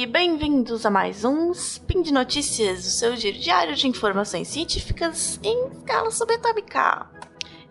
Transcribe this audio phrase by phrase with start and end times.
[0.00, 5.38] e bem-vindos a mais um Spin de Notícias, o seu giro diário de informações científicas
[5.42, 7.06] em escala subatômica.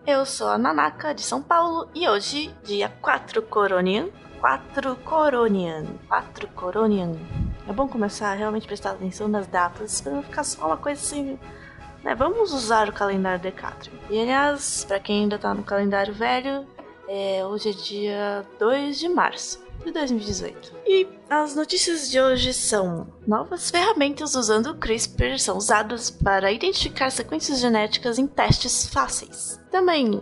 [0.06, 6.46] Eu sou a Nanaka de São Paulo e hoje, dia 4 Coronian, 4 Coronian, 4
[6.54, 7.16] Coronian.
[7.68, 11.00] É bom começar a realmente prestar atenção nas datas para não ficar só uma coisa
[11.00, 11.36] assim.
[12.04, 12.14] Né?
[12.14, 13.98] Vamos usar o calendário Decathlon.
[14.08, 16.64] E aliás, para quem ainda tá no calendário velho,
[17.08, 20.72] é, hoje é dia 2 de março de 2018.
[20.86, 27.10] E as notícias de hoje são: novas ferramentas usando o CRISPR são usadas para identificar
[27.10, 29.60] sequências genéticas em testes fáceis.
[29.70, 30.20] Também,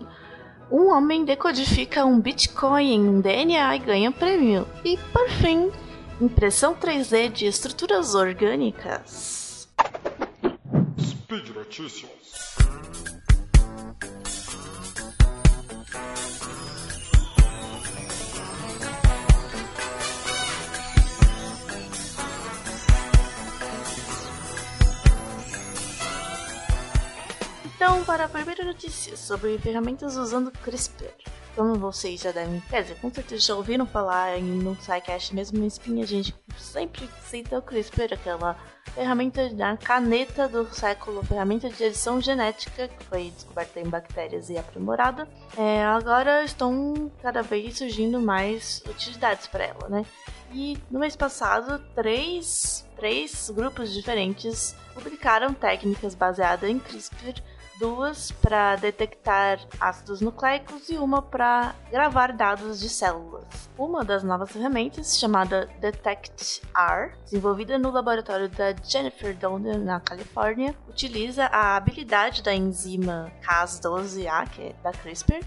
[0.70, 4.66] um homem decodifica um Bitcoin em um DNA e ganha prêmio.
[4.84, 5.70] E por fim,
[6.20, 9.68] impressão 3D de estruturas orgânicas.
[11.00, 12.18] Speed Notícias.
[28.08, 31.12] Para a primeira notícia sobre ferramentas usando CRISPR.
[31.54, 35.66] Como vocês já devem, dizer, com certeza já ouviram falar em, no SciCast, mesmo no
[35.66, 38.56] Spin, a gente sempre cita o CRISPR, aquela
[38.94, 44.56] ferramenta da caneta do século, ferramenta de edição genética que foi descoberta em bactérias e
[44.56, 45.28] aprimorada.
[45.54, 50.06] É, agora estão cada vez surgindo mais utilidades para ela, né?
[50.50, 57.42] E no mês passado, três, três grupos diferentes publicaram técnicas baseadas em CRISPR
[57.78, 63.44] duas para detectar ácidos nucleicos e uma para gravar dados de células.
[63.78, 71.46] Uma das novas ferramentas, chamada DetectR, desenvolvida no laboratório da Jennifer Doudna na Califórnia, utiliza
[71.46, 75.40] a habilidade da enzima Cas12a, que é da CRISPR,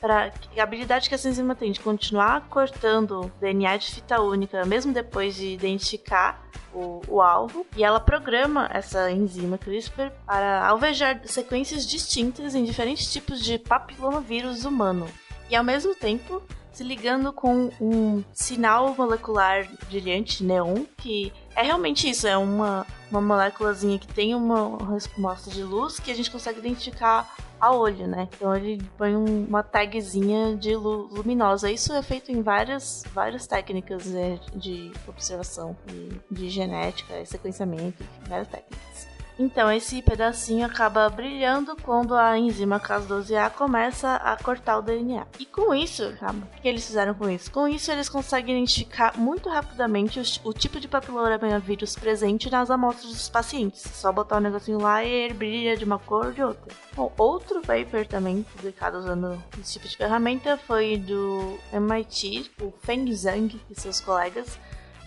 [0.00, 4.92] para a habilidade que essa enzima tem de continuar cortando DNA de fita única, mesmo
[4.92, 6.42] depois de identificar
[6.72, 13.12] o, o, alvo, e ela programa essa enzima CRISPR para alvejar sequências distintas em diferentes
[13.12, 15.06] tipos de papilomavírus humano.
[15.50, 16.42] E ao mesmo tempo,
[16.78, 23.20] se ligando com um sinal molecular brilhante, neon, que é realmente isso, é uma, uma
[23.20, 28.28] moléculazinha que tem uma resposta de luz que a gente consegue identificar a olho, né?
[28.34, 31.70] Então ele põe um, uma tagzinha de lu luminosa.
[31.70, 38.48] Isso é feito em várias, várias técnicas né, de observação, de, de genética, sequenciamento, várias
[38.48, 39.07] técnicas.
[39.38, 45.24] Então, esse pedacinho acaba brilhando quando a enzima Cas12a começa a cortar o DNA.
[45.38, 47.48] E com isso, o que eles fizeram com isso?
[47.52, 53.12] Com isso, eles conseguem identificar muito rapidamente o, o tipo de papilomavírus presente nas amostras
[53.12, 53.80] dos pacientes.
[53.80, 56.74] Só botar o um negocinho lá e ele brilha de uma cor ou de outra.
[56.96, 63.14] Bom, outro paper também publicado usando esse tipo de ferramenta foi do MIT, o Feng
[63.14, 64.58] Zhang e seus colegas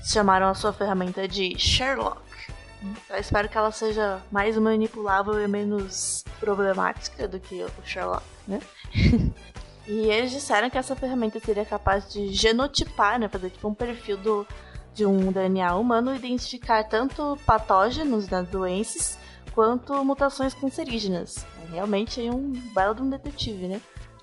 [0.04, 2.22] chamaram a sua ferramenta de Sherlock.
[3.10, 8.60] Eu espero que ela seja mais manipulável e menos problemática do que o Sherlock, né?
[9.88, 13.28] e eles disseram que essa ferramenta seria capaz de genotipar, né?
[13.28, 14.48] Fazer tipo um perfil do,
[14.94, 19.20] de um DNA humano, identificar tanto patógenos das doenças
[19.54, 21.46] quanto mutações cancerígenas.
[21.64, 23.82] É realmente é um belo de um detetive, né?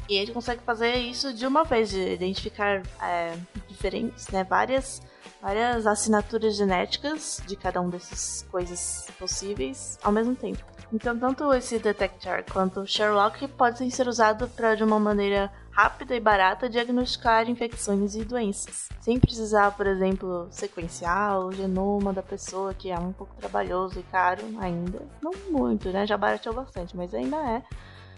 [0.08, 3.36] E ele consegue fazer isso de uma vez, de identificar é,
[3.68, 4.42] diferentes, né?
[4.44, 5.02] Várias
[5.40, 10.64] várias assinaturas genéticas de cada um dessas coisas possíveis ao mesmo tempo.
[10.92, 16.16] Então, tanto esse detector quanto o Sherlock podem ser usados para, de uma maneira rápida
[16.16, 22.72] e barata, diagnosticar infecções e doenças, sem precisar, por exemplo, sequenciar o genoma da pessoa,
[22.72, 25.02] que é um pouco trabalhoso e caro ainda.
[25.22, 26.06] Não muito, né?
[26.06, 27.62] Já barateou bastante, mas ainda é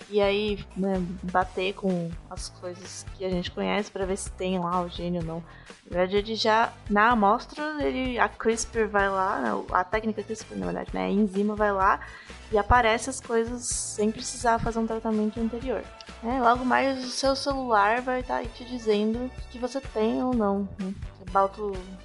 [0.09, 0.95] e aí né,
[1.25, 5.21] bater com as coisas que a gente conhece para ver se tem lá o gênio
[5.21, 5.45] ou não.
[5.91, 10.57] Na verdade, ele já, na amostra, ele, a CRISPR vai lá, né, a técnica CRISPR,
[10.57, 12.01] na verdade, né, a enzima vai lá
[12.53, 15.83] e aparece as coisas sem precisar fazer um tratamento anterior.
[16.23, 20.35] É, logo mais o seu celular vai estar tá te dizendo que você tem ou
[20.35, 20.69] não.
[20.79, 20.95] Né?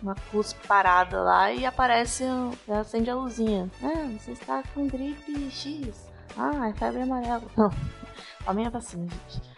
[0.01, 2.23] Uma luz parada lá e aparece,
[2.69, 3.69] acende a luzinha.
[3.81, 6.04] Ah, você está com gripe X.
[6.37, 7.43] Ah, é febre amarela.
[7.55, 7.69] Não,
[8.45, 9.55] a minha vacina, gente.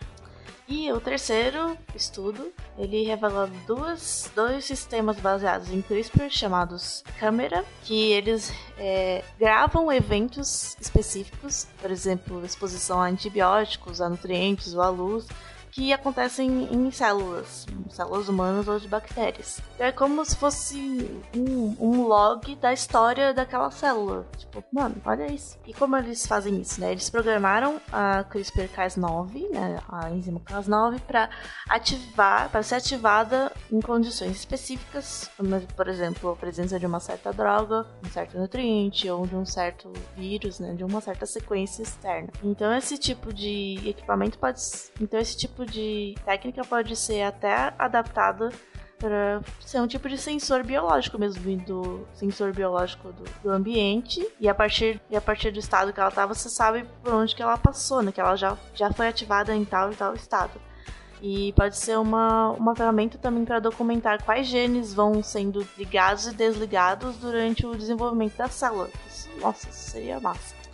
[0.69, 8.12] E o terceiro estudo, ele revela duas, dois sistemas baseados em CRISPR chamados Câmera, que
[8.12, 15.25] eles é, gravam eventos específicos, por exemplo, exposição a antibióticos, a nutrientes ou à luz,
[15.71, 19.61] que acontecem em células, células humanas ou de bactérias.
[19.77, 24.25] É como se fosse um, um log da história daquela célula.
[24.37, 25.57] Tipo, mano, olha isso.
[25.65, 26.91] E como eles fazem isso, né?
[26.91, 31.29] Eles programaram a CRISPR-Cas9, né, a enzima Cas9, para
[31.69, 37.31] ativar, para ser ativada em condições específicas, como, por exemplo, a presença de uma certa
[37.31, 42.29] droga, um certo nutriente ou de um certo vírus, né, de uma certa sequência externa.
[42.43, 44.59] Então esse tipo de equipamento pode,
[44.99, 48.50] então esse tipo de técnica pode ser até adaptada
[48.98, 54.27] para ser um tipo de sensor biológico mesmo, do sensor biológico do, do, ambiente.
[54.39, 57.36] E a, partir, e a partir do estado que ela tá, você sabe por onde
[57.36, 58.12] que ela passou, né?
[58.12, 60.59] Que ela já, já foi ativada em tal e tal estado.
[61.21, 66.33] E pode ser uma, uma ferramenta também para documentar quais genes vão sendo ligados e
[66.33, 68.89] desligados durante o desenvolvimento da célula.
[69.07, 70.66] Isso, nossa, seria massa.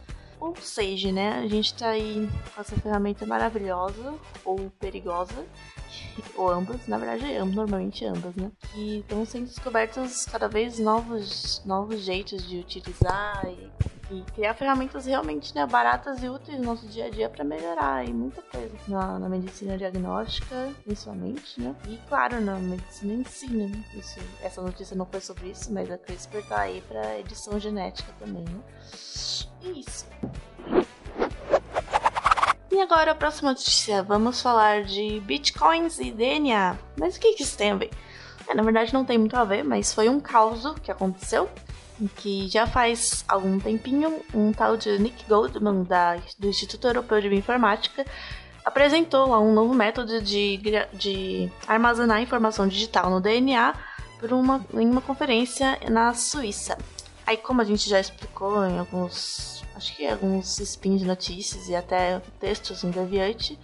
[0.43, 4.13] Ou seja, né, a gente está aí com essa ferramenta maravilhosa
[4.43, 5.45] ou perigosa,
[6.35, 8.51] ou ambas, na verdade, normalmente ambas, né?
[8.75, 13.71] E estão sendo descobertos cada vez novos, novos jeitos de utilizar e
[14.11, 18.05] e criar ferramentas realmente né, baratas e úteis no nosso dia a dia para melhorar
[18.07, 21.73] e muita coisa na, na, medicina diagnóstica, principalmente, né?
[21.87, 23.71] E claro, na medicina em si, né?
[23.95, 28.13] Isso, essa notícia não foi sobre isso, mas a CRISPR tá aí para edição genética
[28.19, 28.61] também, né?
[29.63, 30.05] Isso.
[32.71, 36.77] E agora a próxima notícia, vamos falar de bitcoins e DNA.
[36.99, 37.91] Mas o que, que isso tem a ver?
[38.47, 41.49] É, na verdade não tem muito a ver, mas foi um caos que aconteceu
[42.17, 47.29] que já faz algum tempinho um tal de Nick Goldman da, do Instituto Europeu de
[47.29, 48.05] Bioinformática
[48.65, 50.59] apresentou lá um novo método de,
[50.93, 53.73] de armazenar informação digital no DNA
[54.19, 56.77] por uma, em uma conferência na Suíça.
[57.25, 61.75] Aí, como a gente já explicou em alguns, acho que alguns spins de notícias e
[61.75, 63.57] até textos em Deviante,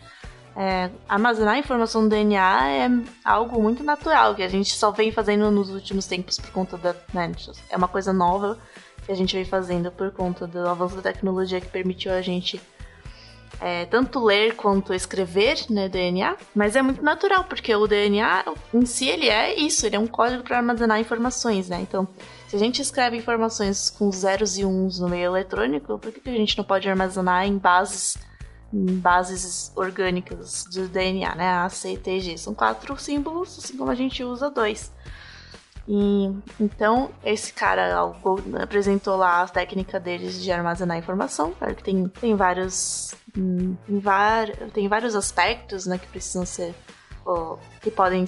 [0.56, 2.89] é, armazenar informação do DNA é
[3.23, 6.95] algo muito natural, que a gente só vem fazendo nos últimos tempos por conta da.
[7.13, 7.31] Né,
[7.69, 8.57] é uma coisa nova
[9.06, 12.61] que a gente vem fazendo por conta do avanço da tecnologia que permitiu a gente
[13.61, 18.85] é, tanto ler quanto escrever né, DNA, mas é muito natural, porque o DNA em
[18.85, 21.79] si ele é isso, ele é um código para armazenar informações, né?
[21.81, 22.07] Então,
[22.47, 26.29] se a gente escreve informações com zeros e uns no meio eletrônico, por que, que
[26.29, 28.17] a gente não pode armazenar em bases
[28.71, 31.49] bases orgânicas do DNA, né?
[31.49, 32.37] A, C, T, G.
[32.37, 34.91] São quatro símbolos, assim como a gente usa dois.
[35.91, 38.13] E, então, esse cara
[38.62, 41.51] apresentou lá a técnica deles de armazenar informação.
[41.57, 43.15] Claro que tem, tem vários.
[43.36, 46.75] Hum, tem, tem vários aspectos né, que precisam ser.
[47.81, 48.24] que podem,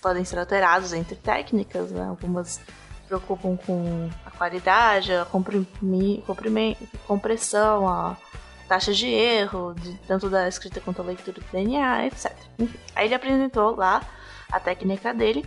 [0.00, 2.06] podem ser alterados entre técnicas, né?
[2.06, 2.62] Algumas
[3.06, 5.26] preocupam com a qualidade, a
[7.06, 8.16] compressão, a
[8.66, 12.32] taxa de erro, de, tanto da escrita quanto da leitura do DNA, etc.
[12.58, 14.02] Enfim, aí ele apresentou lá
[14.50, 15.46] a técnica dele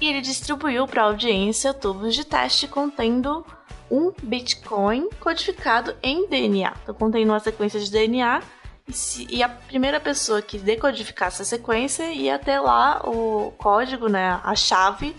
[0.00, 3.44] e ele distribuiu para a audiência tubos de teste contendo
[3.90, 6.72] um Bitcoin codificado em DNA.
[6.82, 8.42] Então, contendo uma sequência de DNA
[8.86, 14.08] e, se, e a primeira pessoa que decodificasse a sequência ia ter lá o código,
[14.08, 15.16] né, a chave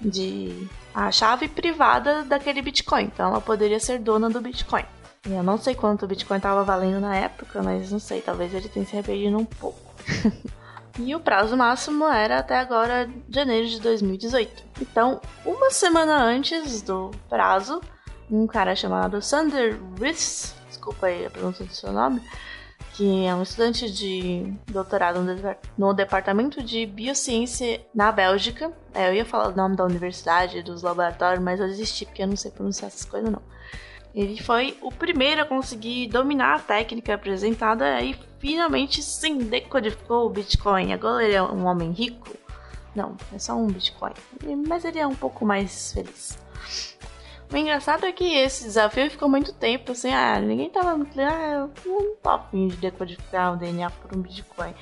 [0.00, 3.04] de a chave privada daquele Bitcoin.
[3.04, 4.84] Então, ela poderia ser dona do Bitcoin.
[5.26, 8.68] Eu não sei quanto o Bitcoin estava valendo na época, mas não sei, talvez ele
[8.68, 9.78] tenha se arrependido um pouco.
[10.98, 14.64] e o prazo máximo era até agora janeiro de 2018.
[14.80, 17.80] Então, uma semana antes do prazo,
[18.30, 22.22] um cara chamado Sander Riss, desculpa aí a pronúncia do seu nome,
[22.94, 25.20] que é um estudante de doutorado
[25.76, 28.72] no departamento de biociência na Bélgica.
[28.94, 32.26] É, eu ia falar o nome da universidade, dos laboratórios, mas eu desisti porque eu
[32.26, 33.42] não sei pronunciar essas coisas não.
[34.16, 40.30] Ele foi o primeiro a conseguir dominar a técnica apresentada e finalmente sim decodificou o
[40.30, 40.94] Bitcoin.
[40.94, 42.34] Agora ele é um homem rico.
[42.94, 44.14] Não, é só um Bitcoin.
[44.66, 46.38] Mas ele é um pouco mais feliz.
[47.52, 51.06] O engraçado é que esse desafio ficou muito tempo assim, ah, ninguém tava.
[51.18, 54.74] Ah, eu não tô afim de decodificar o DNA por um Bitcoin.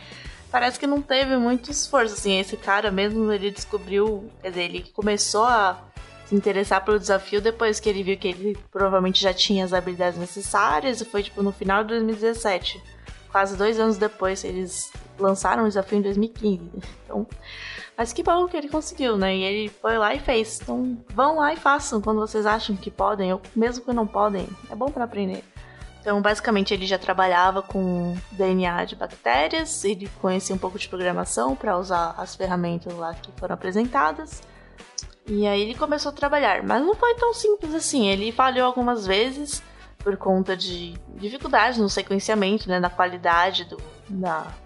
[0.48, 4.88] Parece que não teve muito esforço, assim, esse cara mesmo, ele descobriu, quer dizer, ele
[4.94, 5.82] começou a
[6.26, 10.18] se interessar pelo desafio depois que ele viu que ele provavelmente já tinha as habilidades
[10.18, 12.82] necessárias e foi tipo no final de 2017.
[13.30, 16.70] Quase dois anos depois, eles lançaram o desafio em 2015.
[17.04, 17.26] Então,
[17.96, 19.36] mas que bom que ele conseguiu, né?
[19.36, 20.60] E ele foi lá e fez.
[20.60, 24.48] Então, vão lá e façam quando vocês acham que podem, ou mesmo que não podem.
[24.68, 25.44] É bom para aprender.
[26.00, 31.54] Então, basicamente, ele já trabalhava com DNA de bactérias, ele conhecia um pouco de programação
[31.54, 34.42] para usar as ferramentas lá que foram apresentadas.
[35.26, 38.08] E aí ele começou a trabalhar, mas não foi tão simples assim.
[38.08, 39.62] Ele falhou algumas vezes,
[39.98, 43.78] por conta de dificuldades no sequenciamento, né, na qualidade do,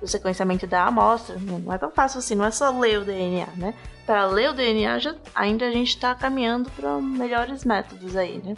[0.00, 1.36] do sequenciamento da amostra.
[1.38, 3.74] Não é tão fácil assim, não é só ler o DNA, né?
[4.04, 8.56] Para ler o DNA, já, ainda a gente está caminhando para melhores métodos aí, né?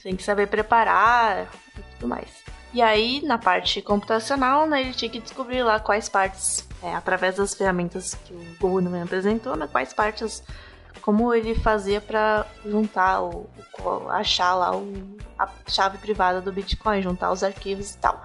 [0.00, 2.48] Tem que saber preparar e tudo mais.
[2.72, 7.36] E aí, na parte computacional, né, ele tinha que descobrir lá quais partes, é, através
[7.36, 10.44] das ferramentas que o Goldman apresentou, né, quais partes,
[10.98, 13.48] como ele fazia para juntar, o,
[13.80, 18.22] o, achar lá o, a chave privada do Bitcoin, juntar os arquivos e tal.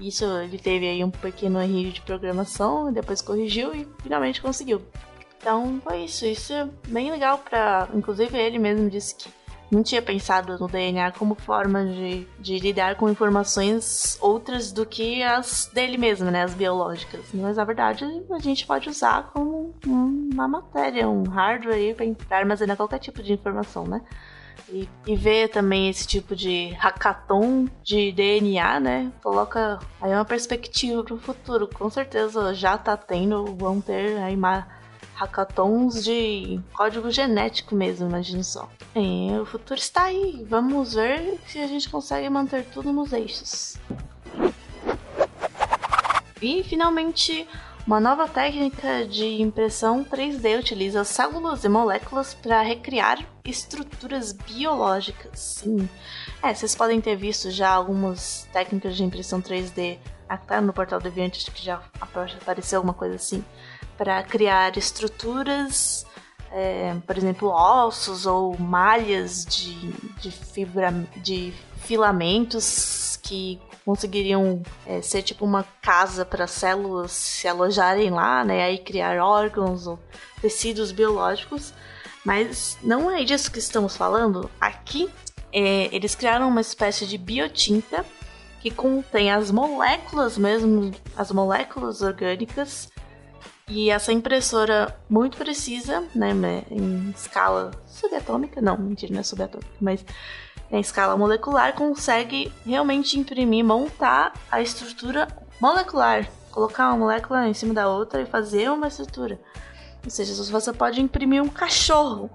[0.00, 4.82] Isso ele teve aí um pequeno erro de programação, depois corrigiu e finalmente conseguiu.
[5.38, 6.26] Então foi isso.
[6.26, 9.37] Isso é bem legal para, inclusive ele mesmo disse que
[9.70, 15.22] não tinha pensado no DNA como forma de, de lidar com informações outras do que
[15.22, 16.42] as dele mesmo, né?
[16.42, 17.26] As biológicas.
[17.34, 21.94] Mas na verdade a gente pode usar como uma matéria, um hardware
[22.26, 24.02] para armazenar qualquer tipo de informação, né?
[24.70, 29.12] E, e, ver também esse tipo de hackathon de DNA, né?
[29.22, 31.68] Coloca aí uma perspectiva para o futuro.
[31.72, 34.66] Com certeza já tá tendo, vão ter aí uma
[35.18, 38.70] hackathons de código genético mesmo, imagine só.
[38.94, 40.46] É, o futuro está aí.
[40.48, 43.76] Vamos ver se a gente consegue manter tudo nos eixos.
[46.40, 47.48] E finalmente,
[47.84, 55.40] uma nova técnica de impressão 3D utiliza células e moléculas para recriar estruturas biológicas.
[55.40, 55.88] Sim.
[56.40, 59.98] É, vocês podem ter visto já algumas técnicas de impressão 3D
[60.28, 63.42] até no portal Deviante, que já apareceu alguma coisa assim
[63.98, 66.06] para criar estruturas,
[66.52, 69.74] é, por exemplo, ossos ou malhas de,
[70.20, 71.52] de, fibra, de
[71.82, 78.62] filamentos que conseguiriam é, ser tipo uma casa para células se alojarem lá, né?
[78.62, 79.98] Aí criar órgãos ou
[80.40, 81.74] tecidos biológicos.
[82.24, 84.50] Mas não é disso que estamos falando.
[84.60, 85.10] Aqui
[85.52, 88.04] é, eles criaram uma espécie de biotinta
[88.60, 92.88] que contém as moléculas mesmo, as moléculas orgânicas
[93.68, 96.30] e essa impressora muito precisa, né,
[96.70, 100.04] em escala subatômica, não, mentira, não é subatômica, mas
[100.70, 105.28] em escala molecular, consegue realmente imprimir, montar a estrutura
[105.60, 109.40] molecular, colocar uma molécula em cima da outra e fazer uma estrutura.
[110.04, 112.30] Ou seja, você pode imprimir um cachorro.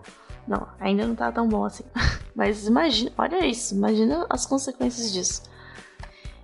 [0.47, 1.83] Não, ainda não tá tão bom assim.
[2.35, 5.43] Mas imagina, olha isso, imagina as consequências disso.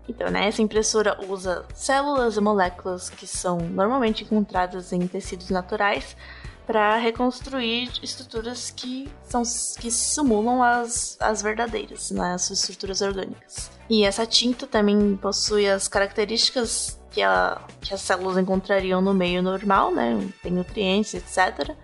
[0.10, 6.18] Então, né, essa impressora usa células e moléculas que são normalmente encontradas em tecidos naturais
[6.66, 9.44] para reconstruir estruturas que são
[9.80, 13.72] que simulam as, as verdadeiras, né, as estruturas orgânicas.
[13.90, 19.42] E essa tinta também possui as características que, a, que as células encontrariam no meio
[19.42, 21.76] normal, né, tem nutrientes, etc.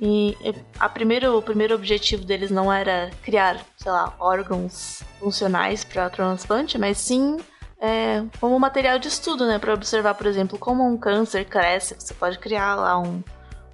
[0.00, 0.36] E
[0.78, 6.78] a primeiro, o primeiro objetivo deles não era criar, sei lá, órgãos funcionais para transplante,
[6.78, 7.38] mas sim
[7.80, 9.58] é, como material de estudo, né?
[9.58, 11.94] Para observar, por exemplo, como um câncer cresce.
[11.98, 13.22] Você pode criar lá um,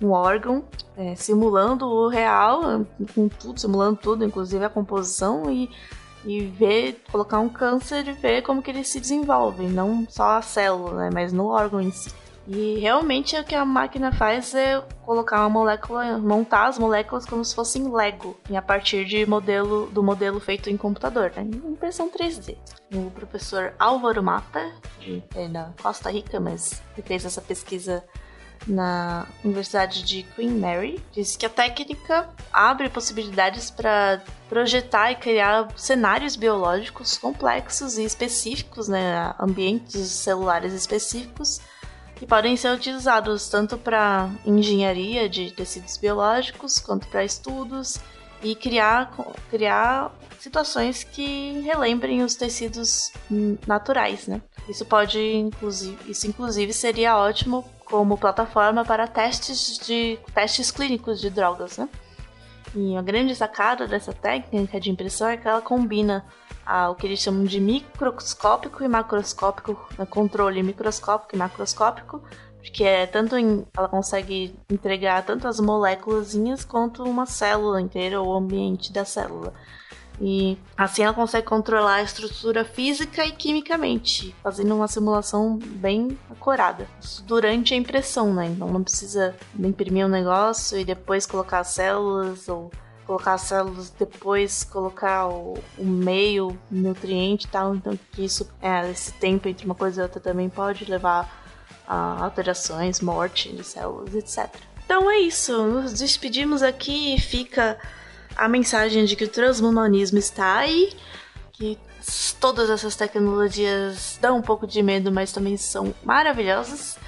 [0.02, 0.64] um órgão
[0.96, 2.84] é, simulando o real,
[3.14, 5.70] com tudo, simulando tudo, inclusive a composição, e,
[6.24, 10.42] e ver, colocar um câncer e ver como que ele se desenvolve, não só a
[10.42, 11.10] célula, né?
[11.12, 12.10] Mas no órgão em si.
[12.46, 17.44] E realmente o que a máquina faz é colocar uma molécula, montar as moléculas como
[17.44, 21.42] se fossem Lego, a partir de modelo do modelo feito em computador, né?
[21.42, 22.56] impressão 3D.
[22.94, 28.04] O professor Álvaro Mata, de, é da Costa Rica, mas fez essa pesquisa
[28.66, 35.68] na Universidade de Queen Mary, disse que a técnica abre possibilidades para projetar e criar
[35.76, 41.60] cenários biológicos complexos e específicos, né, ambientes celulares específicos
[42.16, 47.98] que podem ser utilizados tanto para engenharia de tecidos biológicos quanto para estudos
[48.42, 49.12] e criar,
[49.50, 53.12] criar situações que relembrem os tecidos
[53.66, 54.42] naturais, né?
[54.68, 61.30] Isso pode inclusive, isso inclusive seria ótimo como plataforma para testes de testes clínicos de
[61.30, 61.88] drogas, né?
[62.74, 66.24] E a grande sacada dessa técnica de impressão é que ela combina
[66.90, 72.22] o que eles chamam de microscópico e macroscópico, né, controle microscópico e macroscópico,
[72.58, 76.34] porque é tanto em, ela consegue entregar tanto as moléculas
[76.66, 79.52] quanto uma célula inteira ou o ambiente da célula.
[80.20, 86.86] E assim ela consegue controlar a estrutura física e quimicamente, fazendo uma simulação bem acurada.
[87.24, 88.46] Durante a impressão, né?
[88.46, 92.70] Então não precisa imprimir um negócio e depois colocar as células ou
[93.06, 98.90] colocar as células depois colocar o, o meio nutriente e tal então que isso é,
[98.90, 101.42] esse tempo entre uma coisa e outra também pode levar
[101.86, 104.48] a alterações morte de células etc
[104.84, 107.78] então é isso nos despedimos aqui e fica
[108.36, 110.94] a mensagem de que o transhumanismo está aí
[111.52, 111.78] que
[112.40, 116.98] todas essas tecnologias dão um pouco de medo, mas também são maravilhosas.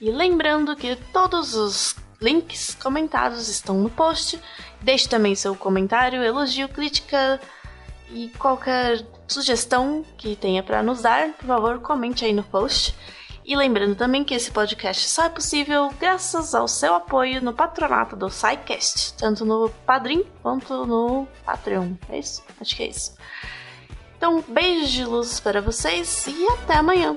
[0.00, 4.40] E lembrando que todos os links comentados estão no post.
[4.80, 7.40] Deixe também seu comentário, elogio, crítica
[8.10, 12.94] e qualquer sugestão que tenha para nos dar, por favor, comente aí no post.
[13.44, 18.14] E lembrando também que esse podcast só é possível graças ao seu apoio no patronato
[18.14, 21.94] do SciCast, tanto no Padrim quanto no Patreon.
[22.10, 22.44] É isso?
[22.60, 23.14] Acho que é isso.
[24.18, 27.16] Então, beijos de luz para vocês e até amanhã!